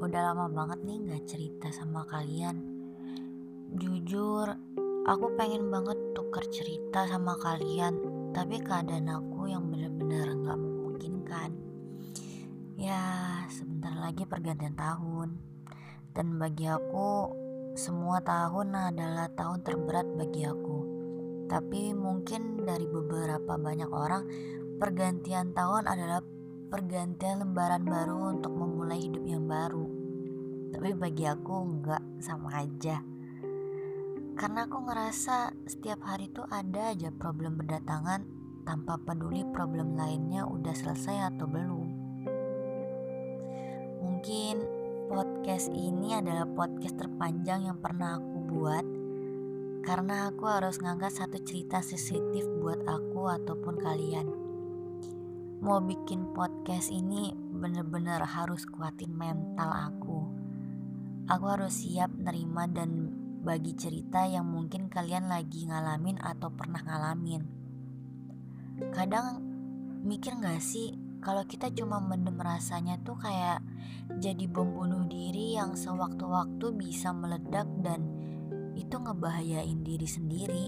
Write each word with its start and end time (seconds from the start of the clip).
udah 0.00 0.32
lama 0.32 0.48
banget 0.48 0.80
nih 0.88 0.98
gak 1.12 1.24
cerita 1.28 1.68
sama 1.68 2.08
kalian. 2.08 2.56
Jujur, 3.76 4.48
aku 5.04 5.26
pengen 5.36 5.68
banget 5.68 6.00
tukar 6.16 6.40
cerita 6.48 7.04
sama 7.04 7.36
kalian, 7.36 8.00
tapi 8.32 8.64
keadaan 8.64 9.12
aku 9.12 9.52
yang 9.52 9.68
bener-bener 9.68 10.24
gak 10.40 10.56
memungkinkan. 10.56 11.52
Ya, 12.80 13.04
sebentar 13.52 13.92
lagi 14.00 14.24
pergantian 14.24 14.72
tahun. 14.72 15.36
Dan 16.16 16.40
bagi 16.40 16.64
aku, 16.64 17.28
semua 17.76 18.24
tahun 18.24 18.72
adalah 18.72 19.28
tahun 19.36 19.60
terberat 19.60 20.08
bagi 20.16 20.48
aku. 20.48 20.78
Tapi 21.44 21.92
mungkin 21.92 22.64
dari 22.64 22.88
beberapa 22.88 23.60
banyak 23.60 23.90
orang, 23.92 24.24
pergantian 24.80 25.52
tahun 25.52 25.84
adalah 25.84 26.24
pergantian 26.70 27.42
lembaran 27.42 27.82
baru 27.82 28.30
untuk 28.30 28.54
memulai 28.54 29.02
hidup 29.02 29.26
yang 29.26 29.44
baru. 29.50 29.99
Tapi 30.70 30.90
bagi 30.94 31.26
aku 31.26 31.52
enggak 31.66 32.02
sama 32.22 32.62
aja. 32.62 33.02
Karena 34.38 34.64
aku 34.64 34.78
ngerasa 34.86 35.52
setiap 35.68 36.00
hari 36.06 36.32
tuh 36.32 36.48
ada 36.48 36.94
aja 36.94 37.12
problem 37.12 37.60
berdatangan 37.60 38.24
tanpa 38.64 38.96
peduli 39.02 39.44
problem 39.52 39.98
lainnya 39.98 40.46
udah 40.46 40.72
selesai 40.72 41.34
atau 41.34 41.44
belum. 41.44 41.88
Mungkin 44.00 44.54
podcast 45.10 45.68
ini 45.74 46.16
adalah 46.16 46.46
podcast 46.46 46.96
terpanjang 46.96 47.68
yang 47.68 47.78
pernah 47.82 48.16
aku 48.16 48.36
buat 48.48 48.86
karena 49.80 50.28
aku 50.28 50.44
harus 50.44 50.78
ngangkat 50.78 51.12
satu 51.12 51.40
cerita 51.42 51.80
sensitif 51.80 52.44
buat 52.60 52.84
aku 52.84 53.26
ataupun 53.26 53.80
kalian 53.80 54.50
mau 55.60 55.76
bikin 55.76 56.32
podcast 56.32 56.88
ini 56.88 57.36
bener-bener 57.36 58.24
harus 58.24 58.64
kuatin 58.64 59.12
mental 59.12 59.68
aku. 59.68 60.09
Aku 61.30 61.46
harus 61.46 61.86
siap 61.86 62.10
nerima 62.10 62.66
dan 62.66 63.06
bagi 63.46 63.78
cerita 63.78 64.26
yang 64.26 64.50
mungkin 64.50 64.90
kalian 64.90 65.30
lagi 65.30 65.62
ngalamin 65.62 66.18
atau 66.18 66.50
pernah 66.50 66.82
ngalamin. 66.82 67.46
Kadang 68.90 69.38
mikir 70.02 70.34
gak 70.42 70.58
sih 70.58 70.90
kalau 71.22 71.46
kita 71.46 71.70
cuma 71.70 72.02
mendem 72.02 72.34
rasanya 72.34 72.98
tuh 73.06 73.14
kayak 73.14 73.62
jadi 74.18 74.50
bom 74.50 74.74
bunuh 74.74 75.06
diri 75.06 75.54
yang 75.54 75.78
sewaktu-waktu 75.78 76.66
bisa 76.74 77.14
meledak 77.14 77.70
dan 77.78 78.10
itu 78.74 78.98
ngebahayain 78.98 79.86
diri 79.86 80.08
sendiri. 80.10 80.66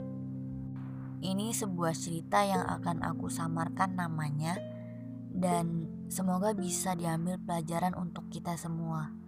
Ini 1.27 1.51
sebuah 1.51 1.91
cerita 1.91 2.47
yang 2.47 2.63
akan 2.63 3.03
aku 3.03 3.27
samarkan 3.27 3.99
namanya 3.99 4.55
dan 5.35 5.91
semoga 6.07 6.55
bisa 6.55 6.95
diambil 6.95 7.43
pelajaran 7.43 7.99
untuk 7.99 8.31
kita 8.31 8.55
semua. 8.55 9.22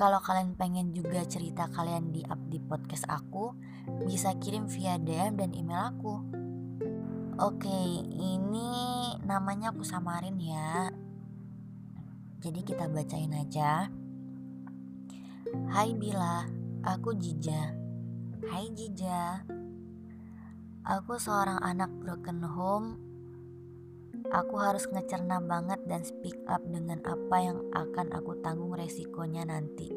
Kalau 0.00 0.16
kalian 0.24 0.56
pengen 0.56 0.96
juga 0.96 1.20
cerita 1.28 1.68
kalian 1.68 2.08
di 2.08 2.24
up 2.24 2.40
di 2.48 2.56
podcast 2.56 3.04
aku, 3.04 3.52
bisa 4.08 4.32
kirim 4.40 4.64
via 4.64 4.96
DM 4.96 5.36
dan 5.36 5.52
email 5.52 5.92
aku. 5.92 6.24
Oke, 7.36 8.08
ini 8.08 8.72
namanya 9.28 9.76
aku 9.76 9.84
samarin 9.84 10.40
ya. 10.40 10.88
Jadi 12.40 12.64
kita 12.64 12.88
bacain 12.88 13.28
aja. 13.36 13.92
Hai 15.68 15.92
Bila, 15.92 16.48
aku 16.80 17.12
Jija. 17.20 17.76
Hai 18.48 18.72
Jija. 18.72 19.44
Aku 20.80 21.20
seorang 21.20 21.60
anak 21.60 21.92
broken 22.00 22.40
home 22.40 23.09
Aku 24.30 24.62
harus 24.62 24.86
ngecerna 24.86 25.42
banget 25.42 25.82
dan 25.90 26.06
speak 26.06 26.38
up 26.46 26.62
dengan 26.62 27.02
apa 27.02 27.36
yang 27.42 27.66
akan 27.74 28.14
aku 28.14 28.38
tanggung 28.38 28.70
resikonya 28.78 29.42
nanti. 29.42 29.90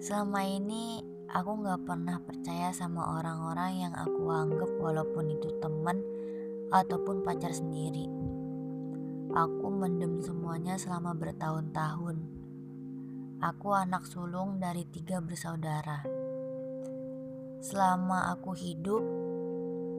Selama 0.00 0.40
ini 0.48 1.04
aku 1.28 1.68
gak 1.68 1.84
pernah 1.84 2.16
percaya 2.24 2.72
sama 2.72 3.20
orang-orang 3.20 3.76
yang 3.76 3.92
aku 3.92 4.24
anggap 4.32 4.72
walaupun 4.80 5.36
itu 5.36 5.52
teman 5.60 6.00
ataupun 6.72 7.20
pacar 7.20 7.52
sendiri. 7.52 8.08
Aku 9.36 9.68
mendem 9.68 10.24
semuanya 10.24 10.80
selama 10.80 11.12
bertahun-tahun. 11.12 12.16
Aku 13.44 13.68
anak 13.76 14.08
sulung 14.08 14.56
dari 14.56 14.88
tiga 14.88 15.20
bersaudara. 15.20 16.00
Selama 17.60 18.32
aku 18.32 18.56
hidup, 18.56 19.04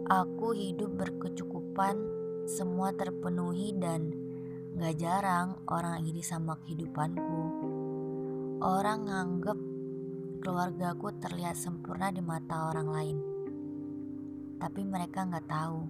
aku 0.10 0.58
hidup 0.58 0.90
berkecukupan 0.98 2.15
semua 2.46 2.94
terpenuhi 2.94 3.74
dan 3.74 4.14
gak 4.78 5.02
jarang 5.02 5.58
orang 5.66 6.06
iri 6.06 6.22
sama 6.22 6.62
kehidupanku. 6.62 7.42
Orang 8.62 9.10
nganggep 9.10 9.58
keluargaku 10.46 11.10
terlihat 11.18 11.58
sempurna 11.58 12.14
di 12.14 12.22
mata 12.22 12.70
orang 12.70 12.88
lain. 12.94 13.18
Tapi 14.62 14.82
mereka 14.86 15.26
gak 15.26 15.50
tahu 15.50 15.90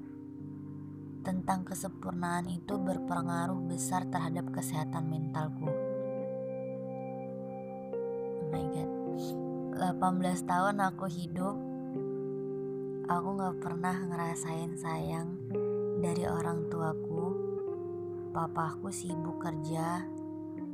tentang 1.28 1.68
kesempurnaan 1.68 2.48
itu 2.48 2.80
berpengaruh 2.80 3.60
besar 3.68 4.08
terhadap 4.08 4.48
kesehatan 4.56 5.12
mentalku. 5.12 5.68
Oh 8.40 8.48
my 8.48 8.64
god. 8.72 8.90
18 9.76 10.48
tahun 10.48 10.76
aku 10.80 11.06
hidup, 11.12 11.60
aku 13.12 13.30
gak 13.44 13.60
pernah 13.60 14.08
ngerasain 14.08 14.80
sayang 14.80 15.45
dari 16.06 16.30
orang 16.30 16.70
tuaku, 16.70 17.26
papaku 18.30 18.94
sibuk 18.94 19.42
kerja, 19.42 20.06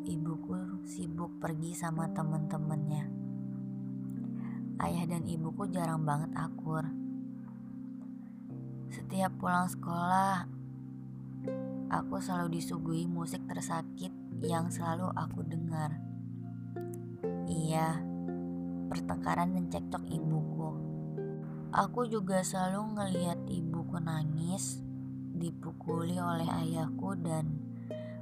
ibuku 0.04 0.84
sibuk 0.84 1.40
pergi 1.40 1.72
sama 1.72 2.12
temen-temennya. 2.12 3.08
Ayah 4.84 5.08
dan 5.08 5.24
ibuku 5.24 5.72
jarang 5.72 6.04
banget 6.04 6.36
akur. 6.36 6.84
Setiap 8.92 9.32
pulang 9.40 9.72
sekolah, 9.72 10.52
aku 11.96 12.20
selalu 12.20 12.60
disuguhi 12.60 13.08
musik 13.08 13.40
tersakit 13.48 14.12
yang 14.44 14.68
selalu 14.68 15.16
aku 15.16 15.48
dengar. 15.48 15.96
Iya, 17.48 18.04
pertengkaran 18.92 19.56
dan 19.56 19.72
cekcok 19.72 20.04
ibuku. 20.12 20.76
Aku 21.72 22.04
juga 22.04 22.44
selalu 22.44 23.00
ngeliat 23.00 23.40
ibuku 23.48 23.96
nangis 23.96 24.91
dipukuli 25.42 26.22
oleh 26.22 26.46
ayahku 26.46 27.18
dan 27.18 27.58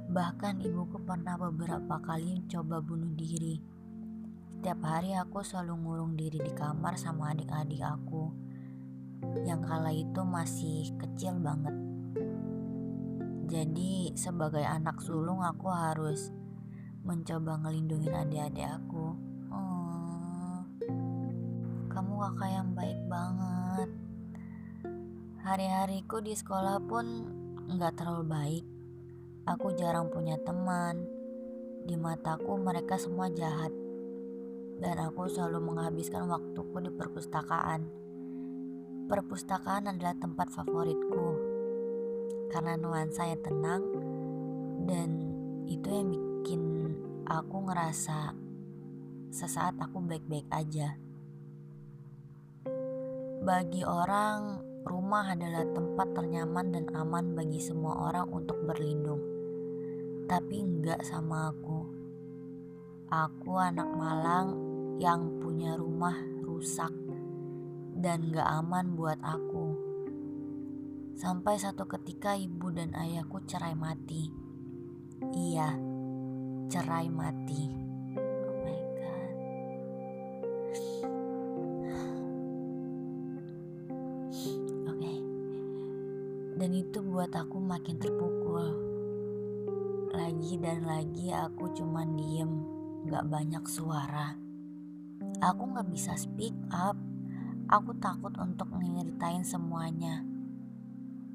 bahkan 0.08 0.56
ibuku 0.64 0.96
pernah 1.04 1.36
beberapa 1.36 2.00
kali 2.00 2.40
coba 2.48 2.80
bunuh 2.80 3.12
diri. 3.12 3.60
Setiap 4.48 4.80
hari 4.80 5.12
aku 5.12 5.44
selalu 5.44 5.84
ngurung 5.84 6.12
diri 6.16 6.40
di 6.40 6.52
kamar 6.56 6.96
sama 6.96 7.36
adik-adik 7.36 7.84
aku 7.84 8.32
yang 9.44 9.60
kala 9.60 9.92
itu 9.92 10.24
masih 10.24 10.96
kecil 10.96 11.36
banget. 11.36 11.76
Jadi 13.50 14.16
sebagai 14.16 14.64
anak 14.64 15.04
sulung 15.04 15.44
aku 15.44 15.68
harus 15.68 16.32
mencoba 17.04 17.60
ngelindungin 17.60 18.16
adik-adik 18.16 18.64
aku. 18.80 19.12
Oh, 19.52 20.64
kamu 21.92 22.12
kakak 22.16 22.50
yang 22.56 22.68
baik 22.72 23.00
banget. 23.12 23.59
Hari-hariku 25.50 26.22
di 26.22 26.30
sekolah 26.30 26.78
pun 26.78 27.26
nggak 27.74 27.98
terlalu 27.98 28.22
baik. 28.22 28.64
Aku 29.50 29.74
jarang 29.74 30.06
punya 30.06 30.38
teman. 30.46 31.02
Di 31.82 31.98
mataku 31.98 32.54
mereka 32.54 32.94
semua 32.94 33.26
jahat. 33.34 33.74
Dan 34.78 35.02
aku 35.02 35.26
selalu 35.26 35.58
menghabiskan 35.58 36.30
waktuku 36.30 36.86
di 36.86 36.94
perpustakaan. 36.94 37.82
Perpustakaan 39.10 39.90
adalah 39.90 40.14
tempat 40.22 40.54
favoritku. 40.54 41.26
Karena 42.54 42.78
nuansa 42.78 43.26
yang 43.26 43.42
tenang 43.42 43.82
dan 44.86 45.34
itu 45.66 45.90
yang 45.90 46.14
bikin 46.14 46.62
aku 47.26 47.66
ngerasa 47.66 48.38
sesaat 49.34 49.82
aku 49.82 49.98
baik-baik 49.98 50.46
aja. 50.54 50.94
Bagi 53.42 53.82
orang 53.82 54.69
Rumah 54.80 55.36
adalah 55.36 55.64
tempat 55.76 56.16
ternyaman 56.16 56.72
dan 56.72 56.84
aman 56.96 57.36
bagi 57.36 57.60
semua 57.60 58.08
orang 58.08 58.32
untuk 58.32 58.56
berlindung. 58.64 59.20
Tapi 60.24 60.56
enggak 60.56 61.04
sama 61.04 61.52
aku. 61.52 61.84
Aku 63.10 63.58
anak 63.58 63.90
Malang 63.92 64.48
yang 65.02 65.42
punya 65.42 65.74
rumah 65.74 66.14
rusak 66.46 66.92
dan 68.00 68.32
gak 68.32 68.48
aman 68.48 68.96
buat 68.96 69.20
aku. 69.20 69.76
Sampai 71.20 71.60
satu 71.60 71.84
ketika 71.84 72.32
ibu 72.32 72.72
dan 72.72 72.96
ayahku 72.96 73.44
cerai 73.44 73.76
mati. 73.76 74.32
Iya, 75.36 75.76
cerai 76.72 77.12
mati. 77.12 77.89
Dan 86.60 86.76
itu 86.76 87.00
buat 87.00 87.32
aku 87.32 87.56
makin 87.56 87.96
terpukul. 87.96 88.68
Lagi 90.12 90.60
dan 90.60 90.84
lagi 90.84 91.32
aku 91.32 91.72
cuma 91.72 92.04
diem, 92.04 92.52
gak 93.08 93.24
banyak 93.32 93.64
suara. 93.64 94.36
Aku 95.40 95.72
gak 95.72 95.88
bisa 95.88 96.20
speak 96.20 96.52
up. 96.68 97.00
Aku 97.72 97.96
takut 97.96 98.36
untuk 98.36 98.68
ngeritain 98.76 99.40
semuanya. 99.40 100.20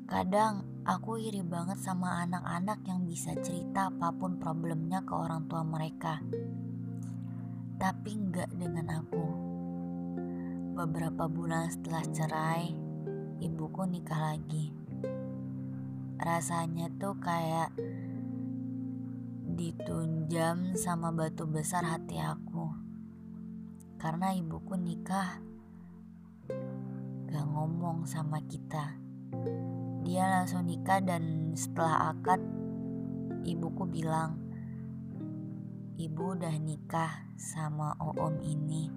Kadang 0.06 0.86
aku 0.86 1.18
iri 1.18 1.42
banget 1.42 1.82
sama 1.82 2.22
anak-anak 2.22 2.86
yang 2.86 3.10
bisa 3.10 3.34
cerita 3.42 3.90
apa 3.90 4.14
pun 4.14 4.38
problemnya 4.38 5.02
ke 5.02 5.14
orang 5.18 5.50
tua 5.50 5.66
mereka. 5.66 6.22
Tapi 7.82 8.12
nggak 8.14 8.54
dengan 8.54 9.02
aku. 9.02 9.26
Beberapa 10.78 11.26
bulan 11.26 11.72
setelah 11.74 12.06
cerai, 12.14 12.70
ibuku 13.42 13.90
nikah 13.90 14.36
lagi. 14.36 14.85
Rasanya 16.26 16.90
tuh 16.98 17.14
kayak 17.22 17.70
ditunjam 19.46 20.74
sama 20.74 21.14
batu 21.14 21.46
besar 21.46 21.86
hati 21.86 22.18
aku. 22.18 22.66
Karena 24.02 24.34
ibuku 24.34 24.74
nikah 24.74 25.38
gak 27.30 27.46
ngomong 27.46 28.10
sama 28.10 28.42
kita. 28.42 28.98
Dia 30.02 30.26
langsung 30.26 30.66
nikah 30.66 30.98
dan 31.06 31.54
setelah 31.54 32.18
akad 32.18 32.42
ibuku 33.46 33.86
bilang, 33.86 34.42
"Ibu 36.02 36.42
udah 36.42 36.58
nikah 36.58 37.30
sama 37.38 37.94
om 38.02 38.42
ini." 38.42 38.90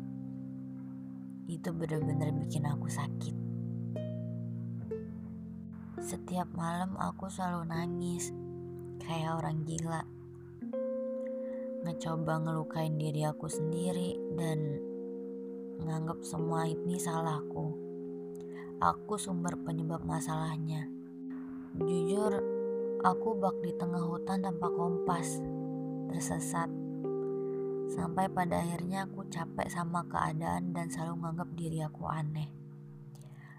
Itu 1.44 1.76
bener-bener 1.76 2.32
bikin 2.40 2.64
aku 2.64 2.88
sakit. 2.88 3.37
Setiap 5.98 6.46
malam 6.54 6.94
aku 6.94 7.26
selalu 7.26 7.66
nangis 7.74 8.30
kayak 9.02 9.42
orang 9.42 9.66
gila 9.66 10.06
ngecoba 11.82 12.42
ngelukain 12.42 12.98
diri 12.98 13.22
aku 13.22 13.46
sendiri 13.46 14.18
dan 14.34 14.82
nganggap 15.82 16.22
semua 16.26 16.66
ini 16.66 16.98
salahku. 16.98 17.74
Aku 18.78 19.18
sumber 19.18 19.58
penyebab 19.58 20.02
masalahnya. 20.02 20.90
Jujur, 21.78 22.34
aku 23.02 23.28
bak 23.38 23.58
di 23.62 23.74
tengah 23.74 24.02
hutan 24.02 24.42
tanpa 24.42 24.70
kompas, 24.70 25.38
tersesat. 26.10 26.70
Sampai 27.88 28.30
pada 28.30 28.58
akhirnya 28.62 29.06
aku 29.06 29.26
capek 29.30 29.70
sama 29.70 30.06
keadaan 30.06 30.74
dan 30.74 30.90
selalu 30.90 31.26
nganggap 31.26 31.50
diri 31.54 31.78
aku 31.82 32.04
aneh. 32.06 32.57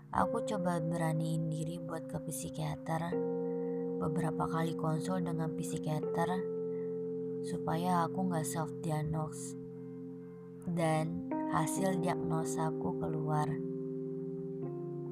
Aku 0.09 0.41
coba 0.41 0.81
beraniin 0.81 1.53
diri 1.53 1.77
buat 1.77 2.09
ke 2.09 2.17
psikiater. 2.17 3.13
Beberapa 4.01 4.49
kali 4.49 4.73
konsul 4.73 5.21
dengan 5.21 5.53
psikiater 5.53 6.33
supaya 7.45 8.09
aku 8.09 8.25
nggak 8.25 8.41
self 8.41 8.73
diagnose 8.81 9.53
dan 10.65 11.29
hasil 11.53 12.01
diagnosaku 12.01 12.97
keluar. 12.97 13.53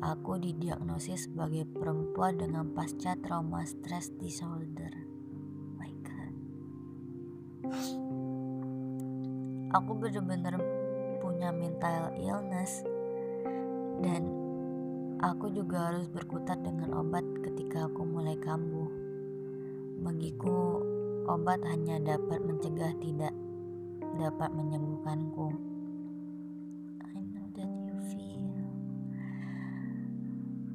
Aku 0.02 0.42
didiagnosis 0.42 1.30
sebagai 1.30 1.70
perempuan 1.70 2.42
dengan 2.42 2.74
pasca 2.74 3.14
trauma 3.22 3.70
stress 3.70 4.10
disorder. 4.18 4.94
My 5.78 5.94
God. 6.02 6.34
Aku 9.78 9.94
benar-benar 9.94 10.58
punya 11.22 11.54
mental 11.54 12.18
illness 12.18 12.82
dan 14.02 14.37
aku 15.22 15.54
juga 15.54 15.92
harus 15.94 16.10
berkutat 16.10 16.62
dengan 16.62 16.94
obat 16.98 17.24
ketika 17.46 17.86
aku 17.90 18.06
mulai 18.06 18.38
kambuh. 18.38 18.90
Bagiku 19.98 20.82
Obat 21.28 21.60
hanya 21.68 22.00
dapat 22.00 22.40
mencegah, 22.40 22.96
tidak 23.04 23.36
dapat 24.16 24.48
menyembuhkanku. 24.56 25.52
I 27.04 27.20
know 27.20 27.52
that 27.52 27.68
you 27.68 28.00
feel. 28.08 28.48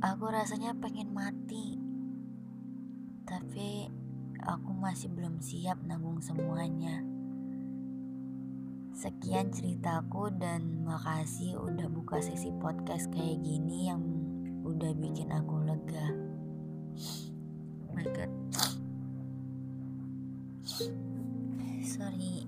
Aku 0.04 0.28
rasanya 0.28 0.76
pengen 0.76 1.16
mati, 1.16 1.80
tapi 3.24 3.88
aku 4.44 4.76
masih 4.76 5.08
belum 5.16 5.40
siap 5.40 5.80
nanggung 5.88 6.20
semuanya. 6.20 7.00
Sekian 8.92 9.56
ceritaku 9.56 10.36
dan 10.36 10.84
makasih 10.84 11.56
udah 11.56 11.88
buka 11.88 12.20
sesi 12.20 12.52
podcast 12.60 13.08
kayak 13.08 13.40
gini 13.40 13.88
yang 13.88 14.04
udah 14.62 14.94
bikin 14.94 15.28
aku 15.34 15.58
lega. 15.66 16.06
Oh 17.90 17.98
my. 17.98 18.06
Sorry. 21.82 22.46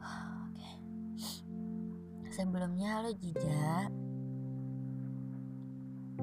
Oke. 0.00 0.70
Sebelumnya 2.30 3.02
halo 3.02 3.10
Jija. 3.18 3.90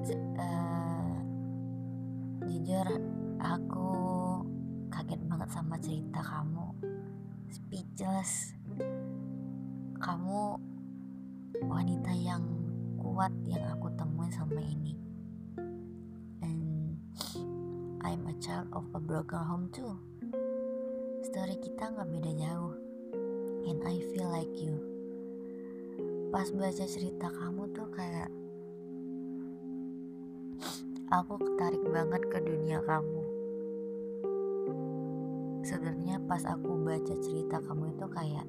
Se 0.04 0.16
uh, 0.16 1.16
jujur 2.48 2.88
aku 3.40 3.92
kaget 4.90 5.22
banget 5.28 5.50
sama 5.52 5.76
cerita 5.84 6.24
kamu. 6.24 6.72
Speechless. 7.52 8.56
Kamu 10.00 10.73
wanita 11.68 12.12
yang 12.16 12.44
kuat 13.00 13.32
yang 13.48 13.64
aku 13.72 13.92
temuin 13.96 14.32
sama 14.32 14.60
ini. 14.60 14.84
I'm 18.04 18.28
a 18.28 18.36
child 18.38 18.68
of 18.76 18.84
a 18.94 19.00
broken 19.00 19.40
home 19.40 19.72
too. 19.72 19.96
Story 21.24 21.56
kita 21.56 21.88
nggak 21.96 22.14
beda 22.14 22.32
jauh. 22.36 22.76
And 23.64 23.80
I 23.88 23.96
feel 24.12 24.28
like 24.28 24.54
you. 24.60 24.76
Pas 26.30 26.52
baca 26.52 26.84
cerita 26.84 27.32
kamu 27.32 27.72
tuh 27.72 27.88
kayak 27.96 28.28
aku 31.10 31.42
ketarik 31.42 31.80
banget 31.90 32.22
ke 32.28 32.38
dunia 32.44 32.84
kamu. 32.84 33.24
Sebenarnya 35.64 36.20
pas 36.28 36.44
aku 36.44 36.76
baca 36.86 37.16
cerita 37.24 37.64
kamu 37.64 37.98
itu 37.98 38.06
kayak 38.12 38.46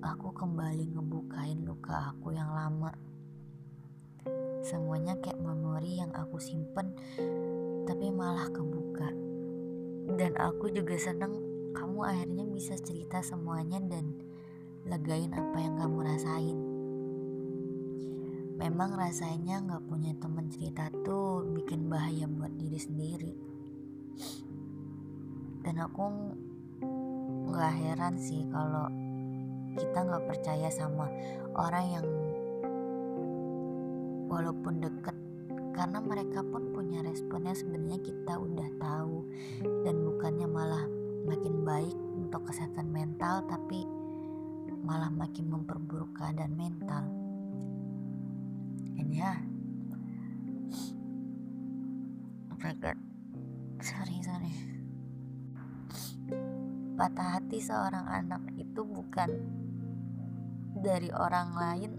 aku 0.00 0.32
kembali 0.32 0.96
ngebukain 0.96 1.60
luka 1.68 2.12
aku 2.12 2.32
yang 2.32 2.48
lama. 2.56 2.92
Semuanya 4.64 5.16
kayak 5.20 5.40
memori 5.40 6.00
yang 6.00 6.12
aku 6.16 6.40
simpen 6.40 6.96
tapi 7.84 8.08
malah 8.08 8.48
kebuka. 8.48 9.12
Dan 10.16 10.36
aku 10.40 10.72
juga 10.72 10.96
seneng 10.96 11.36
kamu 11.76 12.00
akhirnya 12.02 12.44
bisa 12.48 12.74
cerita 12.80 13.20
semuanya 13.20 13.78
dan 13.84 14.16
legain 14.88 15.32
apa 15.36 15.56
yang 15.60 15.76
kamu 15.76 15.98
rasain. 16.04 16.58
Memang 18.60 18.92
rasanya 18.92 19.64
gak 19.64 19.84
punya 19.88 20.12
teman 20.20 20.52
cerita 20.52 20.92
tuh 21.00 21.48
bikin 21.48 21.88
bahaya 21.88 22.28
buat 22.28 22.52
diri 22.60 22.76
sendiri. 22.76 23.32
Dan 25.64 25.80
aku 25.80 26.04
gak 27.52 27.72
heran 27.80 28.20
sih 28.20 28.44
kalau 28.52 29.09
kita 29.78 29.98
gak 30.02 30.26
percaya 30.26 30.68
sama 30.72 31.06
orang 31.54 31.86
yang 31.90 32.06
walaupun 34.30 34.78
deket. 34.78 35.16
Karena 35.70 36.02
mereka 36.02 36.42
pun 36.44 36.74
punya 36.74 37.02
responnya 37.02 37.54
sebenarnya 37.54 37.98
kita 38.02 38.38
udah 38.38 38.68
tahu. 38.78 39.26
Dan 39.86 40.06
bukannya 40.06 40.46
malah 40.46 40.84
makin 41.26 41.66
baik 41.66 41.94
untuk 42.16 42.46
kesehatan 42.48 42.88
mental 42.88 43.44
tapi 43.50 43.84
malah 44.80 45.12
makin 45.12 45.50
memperburuk 45.50 46.14
keadaan 46.16 46.54
mental. 46.56 47.04
Ini 48.96 49.16
ya. 49.18 49.34
Oh 52.50 52.58
my 52.60 52.74
sorry 53.80 54.16
sorry. 54.24 54.52
Patah 56.96 57.40
hati 57.40 57.58
seorang 57.64 58.06
anak 58.06 58.44
itu 58.60 58.84
bukan 58.84 59.59
dari 60.80 61.12
orang 61.12 61.48
lain 61.52 61.92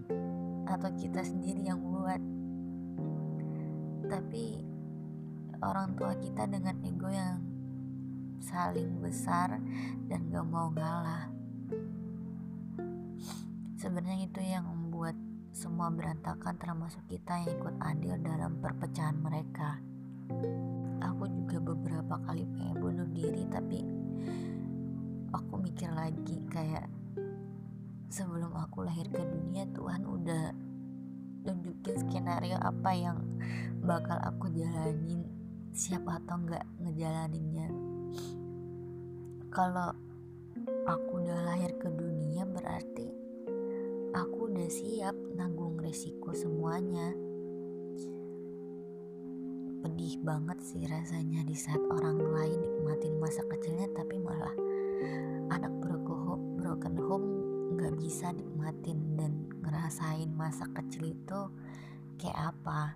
atau 0.66 0.90
kita 0.98 1.22
sendiri 1.22 1.70
yang 1.70 1.78
buat. 1.78 2.22
Tapi 4.10 4.44
orang 5.62 5.94
tua 5.94 6.12
kita 6.18 6.50
dengan 6.50 6.76
ego 6.82 7.08
yang 7.08 7.38
saling 8.42 8.98
besar 8.98 9.62
dan 10.10 10.26
gak 10.28 10.46
mau 10.50 10.68
ngalah. 10.74 11.30
Sebenarnya 13.78 14.26
itu 14.26 14.42
yang 14.42 14.66
membuat 14.66 15.14
semua 15.54 15.90
berantakan 15.90 16.58
termasuk 16.58 17.02
kita 17.06 17.38
yang 17.38 17.50
ikut 17.58 17.74
andil 17.82 18.16
dalam 18.18 18.58
perpecahan 18.58 19.18
mereka. 19.18 19.78
Aku 21.02 21.26
juga 21.30 21.58
beberapa 21.62 22.18
kali 22.26 22.46
pengen 22.46 22.78
bunuh 22.78 23.08
diri 23.10 23.42
tapi 23.50 23.82
aku 25.34 25.54
mikir 25.58 25.90
lagi 25.90 26.42
kayak 26.50 26.86
sebelum 28.12 28.52
aku 28.52 28.84
lahir 28.84 29.08
ke 29.08 29.24
dunia 29.24 29.64
Tuhan 29.72 30.04
udah 30.04 30.52
tunjukin 31.48 31.96
skenario 31.96 32.60
apa 32.60 32.92
yang 32.92 33.24
bakal 33.80 34.20
aku 34.20 34.52
jalanin 34.52 35.24
siapa 35.72 36.20
atau 36.20 36.36
nggak 36.44 36.60
ngejalaninnya. 36.84 37.72
Kalau 39.48 39.96
aku 40.84 41.24
udah 41.24 41.40
lahir 41.40 41.72
ke 41.80 41.88
dunia 41.88 42.44
berarti 42.44 43.08
aku 44.12 44.52
udah 44.52 44.68
siap 44.68 45.16
nanggung 45.32 45.80
resiko 45.80 46.36
semuanya. 46.36 47.16
Pedih 49.82 50.20
banget 50.20 50.60
sih 50.60 50.84
rasanya 50.84 51.48
di 51.48 51.56
saat 51.56 51.80
orang 51.88 52.20
lain 52.20 52.60
nikmatin 52.60 53.16
masa 53.16 53.40
kecilnya 53.48 53.88
tapi 53.96 54.20
malah 54.20 54.52
bisa 58.12 58.28
nikmatin 58.28 59.16
dan 59.16 59.48
ngerasain 59.64 60.28
masa 60.36 60.68
kecil 60.76 61.16
itu 61.16 61.48
kayak 62.20 62.52
apa 62.52 62.92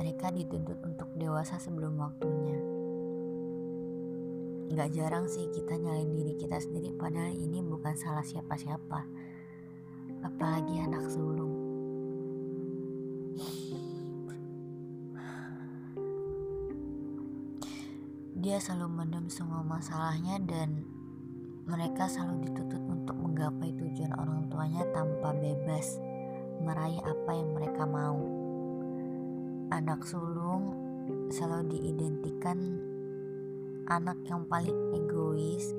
mereka 0.00 0.32
dituntut 0.32 0.80
untuk 0.88 1.12
dewasa 1.20 1.60
sebelum 1.60 2.00
waktunya 2.00 2.56
Gak 4.72 4.96
jarang 4.96 5.28
sih 5.28 5.52
kita 5.52 5.76
nyalain 5.76 6.16
diri 6.16 6.32
kita 6.40 6.56
sendiri 6.56 6.96
padahal 6.96 7.36
ini 7.36 7.64
bukan 7.64 7.96
salah 7.96 8.20
siapa-siapa. 8.20 9.00
Apalagi 10.20 10.76
anak 10.84 11.08
sulung. 11.08 11.56
Dia 18.36 18.60
selalu 18.60 18.88
mendem 18.92 19.26
semua 19.32 19.64
masalahnya 19.64 20.36
dan 20.44 20.84
mereka 21.68 22.08
selalu 22.08 22.48
dituntut 22.48 22.82
untuk 22.88 23.16
menggapai 23.20 23.76
tujuan 23.76 24.16
orang 24.16 24.48
tuanya 24.48 24.82
tanpa 24.96 25.36
bebas 25.36 26.00
meraih 26.64 26.98
apa 27.04 27.30
yang 27.36 27.52
mereka 27.52 27.84
mau. 27.84 28.18
Anak 29.68 30.02
sulung 30.08 30.72
selalu 31.28 31.76
diidentikan 31.76 32.56
anak 33.88 34.16
yang 34.24 34.44
paling 34.48 34.76
egois 34.96 35.72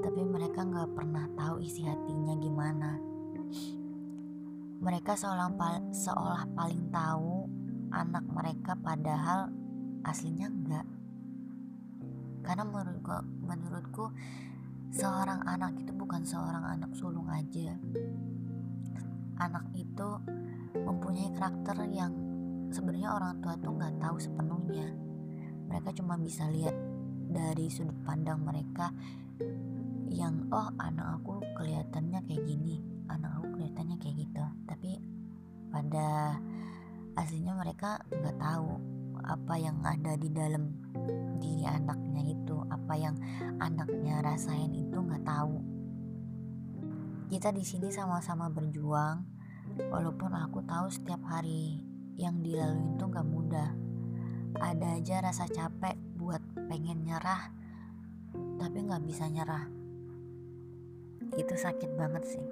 tapi 0.00 0.20
mereka 0.24 0.64
nggak 0.64 0.92
pernah 0.96 1.28
tahu 1.36 1.60
isi 1.60 1.84
hatinya 1.84 2.32
gimana 2.40 2.96
mereka 4.82 5.14
seolah, 5.14 5.52
seolah 5.94 6.42
paling 6.58 6.90
tahu 6.90 7.46
anak 7.94 8.24
mereka 8.26 8.74
padahal 8.74 9.52
aslinya 10.02 10.50
enggak 10.50 10.86
karena 12.42 12.66
menurutku 12.66 13.16
menurutku 13.46 14.04
seorang 14.92 15.40
anak 15.48 15.72
itu 15.80 15.90
bukan 15.96 16.20
seorang 16.22 16.76
anak 16.76 16.92
sulung 16.92 17.26
aja. 17.32 17.72
Anak 19.40 19.72
itu 19.72 20.08
mempunyai 20.76 21.32
karakter 21.32 21.88
yang 21.88 22.12
sebenarnya 22.68 23.16
orang 23.16 23.40
tua 23.40 23.56
tuh 23.56 23.72
nggak 23.72 23.96
tahu 23.98 24.16
sepenuhnya. 24.20 24.88
Mereka 25.72 25.96
cuma 25.96 26.20
bisa 26.20 26.44
lihat 26.52 26.76
dari 27.32 27.72
sudut 27.72 27.96
pandang 28.04 28.44
mereka 28.44 28.92
yang 30.12 30.44
oh 30.52 30.68
anak 30.76 31.16
aku 31.16 31.40
kelihatannya 31.56 32.20
kayak 32.28 32.44
gini 32.44 32.84
anak 33.08 33.40
aku 33.40 33.56
kelihatannya 33.56 33.96
kayak 33.96 34.16
gitu. 34.28 34.44
Tapi 34.68 35.00
pada 35.72 36.36
aslinya 37.16 37.56
mereka 37.56 37.96
nggak 38.12 38.36
tahu 38.36 38.91
apa 39.22 39.54
yang 39.58 39.78
ada 39.86 40.18
di 40.18 40.28
dalam 40.30 40.74
diri 41.38 41.66
anaknya 41.66 42.22
itu 42.34 42.56
apa 42.70 42.94
yang 42.94 43.14
anaknya 43.58 44.22
rasain 44.22 44.74
itu 44.74 44.98
nggak 44.98 45.26
tahu. 45.26 45.58
Kita 47.32 47.48
di 47.54 47.64
sini 47.64 47.88
sama-sama 47.88 48.52
berjuang 48.52 49.24
walaupun 49.88 50.36
aku 50.36 50.60
tahu 50.68 50.92
setiap 50.92 51.22
hari 51.24 51.80
yang 52.20 52.44
dilalui 52.44 52.92
itu 52.92 53.04
nggak 53.08 53.28
mudah. 53.28 53.70
Ada 54.60 55.00
aja 55.00 55.16
rasa 55.24 55.48
capek 55.48 55.96
buat 56.20 56.42
pengen 56.68 57.08
nyerah 57.08 57.48
tapi 58.60 58.78
nggak 58.84 59.04
bisa 59.08 59.26
nyerah. 59.32 59.64
Itu 61.34 61.56
sakit 61.56 61.96
banget 61.96 62.24
sih. 62.28 62.46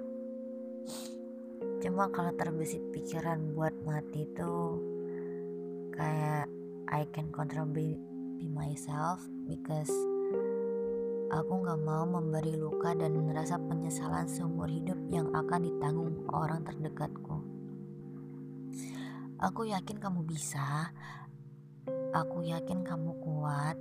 Cuma 1.81 2.09
kalau 2.09 2.33
terbesit 2.33 2.81
pikiran 2.93 3.53
buat 3.53 3.73
mati 3.85 4.25
itu 4.25 4.53
kayak 5.93 6.49
I 6.91 7.07
can 7.15 7.31
control 7.31 7.71
be, 7.71 7.95
be 8.35 8.51
myself 8.51 9.23
because 9.47 9.91
aku 11.31 11.63
nggak 11.63 11.79
mau 11.87 12.03
memberi 12.03 12.59
luka 12.59 12.91
dan 12.91 13.15
merasa 13.15 13.55
penyesalan 13.55 14.27
seumur 14.27 14.67
hidup 14.67 14.99
yang 15.07 15.31
akan 15.31 15.71
ditanggung 15.71 16.27
orang 16.35 16.67
terdekatku. 16.67 17.39
Aku 19.41 19.65
yakin 19.65 19.97
kamu 19.97 20.21
bisa, 20.27 20.91
Aku 22.11 22.43
yakin 22.43 22.83
kamu 22.83 23.23
kuat, 23.23 23.79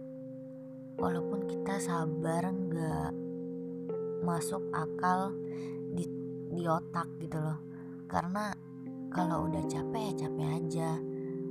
walaupun 1.02 1.50
kita 1.50 1.82
sabar 1.82 2.46
nggak 2.46 3.10
masuk 4.22 4.62
akal 4.70 5.34
di, 5.90 6.06
di 6.54 6.62
otak 6.62 7.10
gitu 7.18 7.42
loh. 7.42 7.58
Karena 8.06 8.54
kalau 9.10 9.50
udah 9.50 9.66
capek 9.66 10.14
ya 10.14 10.26
capek 10.26 10.48
aja, 10.62 10.90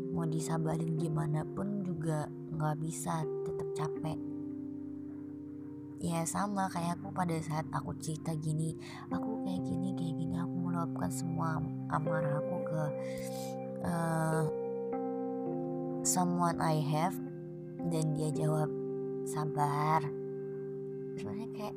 mau 0.09 0.25
disabarin 0.25 0.97
gimana 0.97 1.45
pun 1.45 1.85
juga 1.85 2.27
nggak 2.53 2.75
bisa, 2.81 3.23
tetap 3.45 3.67
capek. 3.77 4.19
Ya 5.99 6.23
sama 6.23 6.71
kayak 6.71 6.99
aku 6.99 7.11
pada 7.11 7.35
saat 7.43 7.67
aku 7.75 7.91
cerita 7.99 8.31
gini, 8.39 8.71
aku 9.11 9.43
kayak 9.43 9.61
gini 9.67 9.89
kayak 9.99 10.15
gini, 10.15 10.35
aku 10.39 10.55
meluapkan 10.55 11.11
semua 11.11 11.59
amarah 11.91 12.39
aku 12.39 12.55
ke 12.63 12.83
uh, 13.83 14.43
someone 16.07 16.63
I 16.63 16.79
have 16.79 17.15
dan 17.91 18.15
dia 18.15 18.31
jawab 18.31 18.71
sabar 19.27 20.03
sebenarnya 21.19 21.49
kayak 21.55 21.75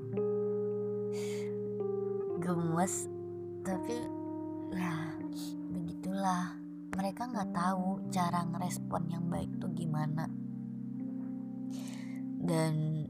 gemes 2.42 3.10
tapi 3.62 3.96
ya 4.74 4.94
begitulah 5.70 6.61
mereka 6.92 7.24
nggak 7.28 7.50
tahu 7.56 8.04
cara 8.12 8.44
ngerespon 8.48 9.02
yang 9.08 9.24
baik 9.32 9.48
tuh 9.56 9.72
gimana. 9.72 10.28
Dan 12.42 13.06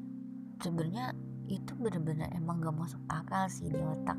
sebenarnya 0.60 1.16
itu 1.50 1.74
bener-bener 1.74 2.30
emang 2.36 2.62
gak 2.62 2.76
masuk 2.76 3.02
akal 3.10 3.48
sih 3.50 3.66
di 3.68 3.80
otak. 3.80 4.16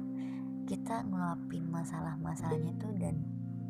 Kita 0.68 1.06
ngeluapin 1.08 1.70
masalah-masalahnya 1.70 2.74
tuh 2.82 2.92
dan 3.00 3.22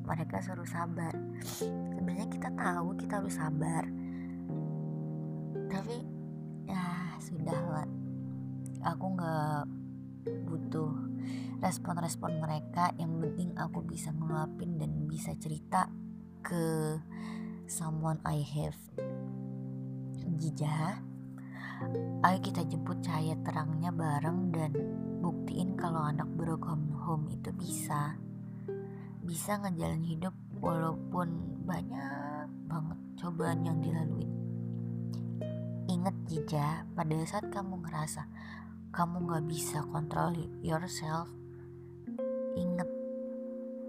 mereka 0.04 0.42
suruh 0.44 0.68
sabar. 0.68 1.14
Sebenarnya 1.44 2.28
kita 2.32 2.50
tahu 2.54 2.96
kita 2.98 3.22
harus 3.22 3.36
sabar. 3.38 3.84
Tapi 5.70 5.96
ya 6.68 7.18
sudah 7.20 7.60
lah 7.70 7.88
aku 8.84 9.06
nggak 9.16 9.83
butuh 10.26 10.92
respon-respon 11.64 12.40
mereka 12.44 12.92
yang 13.00 13.20
penting 13.20 13.56
aku 13.56 13.84
bisa 13.84 14.12
ngeluapin 14.12 14.80
dan 14.80 15.08
bisa 15.08 15.36
cerita 15.40 15.88
ke 16.44 16.98
someone 17.68 18.20
I 18.28 18.44
have 18.44 18.80
Jija 20.40 21.00
ayo 22.24 22.38
kita 22.40 22.64
jemput 22.68 23.04
cahaya 23.04 23.36
terangnya 23.44 23.92
bareng 23.92 24.52
dan 24.52 24.72
buktiin 25.24 25.76
kalau 25.76 26.04
anak 26.04 26.28
broken 26.36 26.92
home 27.04 27.32
itu 27.32 27.52
bisa 27.56 28.16
bisa 29.24 29.56
ngejalan 29.60 30.04
hidup 30.04 30.36
walaupun 30.60 31.60
banyak 31.64 32.48
banget 32.68 33.00
cobaan 33.20 33.64
yang 33.64 33.80
dilalui. 33.80 34.28
Ingat 35.88 36.16
Jija, 36.28 36.88
pada 36.96 37.16
saat 37.24 37.48
kamu 37.52 37.84
ngerasa 37.84 38.28
kamu 38.94 39.26
gak 39.26 39.46
bisa 39.50 39.82
kontrol 39.90 40.38
yourself, 40.62 41.26
ingat 42.54 42.86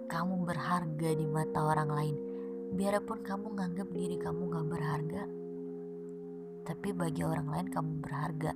kamu 0.09 0.49
berharga 0.49 1.13
di 1.13 1.29
mata 1.29 1.61
orang 1.61 1.93
lain. 1.93 2.17
Biarpun 2.73 3.21
kamu 3.21 3.53
nganggap 3.53 3.89
diri 3.93 4.17
kamu 4.17 4.49
gak 4.49 4.67
berharga, 4.73 5.23
tapi 6.65 6.89
bagi 6.97 7.21
orang 7.21 7.53
lain 7.53 7.69
kamu 7.69 7.93
berharga. 8.01 8.54